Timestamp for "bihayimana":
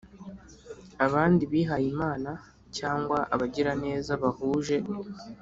1.51-2.31